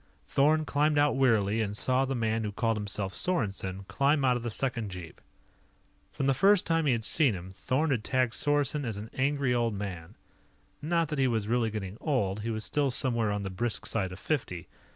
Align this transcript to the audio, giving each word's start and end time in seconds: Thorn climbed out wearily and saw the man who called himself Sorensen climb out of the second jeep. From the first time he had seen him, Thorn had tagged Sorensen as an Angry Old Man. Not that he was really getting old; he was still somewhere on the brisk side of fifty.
Thorn 0.27 0.65
climbed 0.65 0.97
out 0.97 1.15
wearily 1.15 1.61
and 1.61 1.77
saw 1.77 2.05
the 2.05 2.15
man 2.15 2.43
who 2.43 2.51
called 2.51 2.75
himself 2.75 3.13
Sorensen 3.13 3.85
climb 3.87 4.25
out 4.25 4.35
of 4.35 4.41
the 4.41 4.49
second 4.49 4.89
jeep. 4.89 5.21
From 6.11 6.25
the 6.25 6.33
first 6.33 6.65
time 6.65 6.87
he 6.87 6.91
had 6.91 7.03
seen 7.03 7.35
him, 7.35 7.51
Thorn 7.51 7.91
had 7.91 8.03
tagged 8.03 8.33
Sorensen 8.33 8.83
as 8.83 8.97
an 8.97 9.11
Angry 9.13 9.53
Old 9.53 9.75
Man. 9.75 10.15
Not 10.81 11.09
that 11.09 11.19
he 11.19 11.27
was 11.27 11.47
really 11.47 11.69
getting 11.69 11.99
old; 12.01 12.39
he 12.39 12.49
was 12.49 12.65
still 12.65 12.89
somewhere 12.89 13.31
on 13.31 13.43
the 13.43 13.51
brisk 13.51 13.85
side 13.85 14.11
of 14.11 14.17
fifty. 14.17 14.67